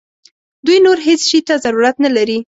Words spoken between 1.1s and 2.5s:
شي ته ضرورت نه لري.